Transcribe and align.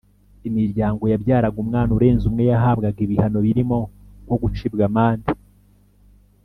Imiryango 0.49 1.03
yabyaraga 1.11 1.57
umwana 1.63 1.91
urenze 1.97 2.23
umwe 2.29 2.43
yahabwaga 2.51 2.99
ibihano 3.05 3.39
birimo 3.45 3.79
nko 4.25 4.35
gucibwa 4.41 4.83
amande 4.89 5.31